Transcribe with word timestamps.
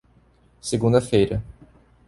Segunda-feira. 0.69 1.37